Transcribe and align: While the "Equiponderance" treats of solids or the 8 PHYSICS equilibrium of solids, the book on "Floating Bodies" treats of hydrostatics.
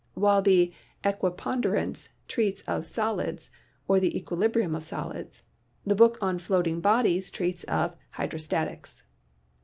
While 0.15 0.41
the 0.41 0.73
"Equiponderance" 1.03 2.09
treats 2.27 2.63
of 2.63 2.87
solids 2.87 3.51
or 3.87 3.99
the 3.99 4.07
8 4.07 4.09
PHYSICS 4.13 4.19
equilibrium 4.23 4.73
of 4.73 4.83
solids, 4.83 5.43
the 5.85 5.93
book 5.93 6.17
on 6.21 6.39
"Floating 6.39 6.79
Bodies" 6.81 7.29
treats 7.29 7.63
of 7.65 7.95
hydrostatics. 8.09 9.03